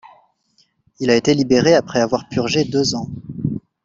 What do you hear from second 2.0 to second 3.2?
avoir purgé deux ans.